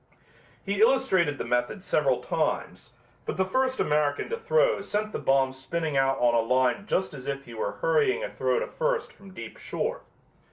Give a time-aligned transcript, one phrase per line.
[0.65, 5.51] He illustrated the method several times, but the first American to throw sent the bomb
[5.51, 9.13] spinning out on a line just as if he were hurrying a throw to first
[9.13, 10.01] from deep short.